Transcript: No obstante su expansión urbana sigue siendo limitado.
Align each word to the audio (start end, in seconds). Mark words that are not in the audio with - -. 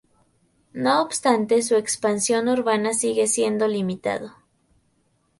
No 0.73 1.03
obstante 1.03 1.61
su 1.61 1.75
expansión 1.75 2.47
urbana 2.49 2.91
sigue 2.95 3.27
siendo 3.27 3.67
limitado. 3.67 4.31